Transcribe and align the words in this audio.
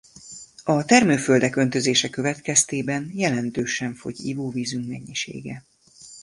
A 0.63 0.85
termőföldek 0.85 1.55
öntözése 1.55 2.09
következtében 2.09 3.11
jelentősen 3.13 3.93
fogy 3.93 4.19
ivóvizünk 4.25 4.87
mennyisége. 4.87 5.65